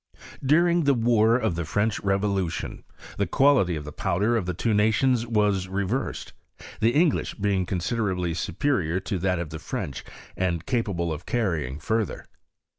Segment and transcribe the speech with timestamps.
[0.43, 2.83] During the war of the French revolution,
[3.19, 6.33] the quality of the powder of the two nations was reversed;
[6.79, 10.03] the English being considerably superior to that of the French,
[10.35, 12.25] and capable of carrying further.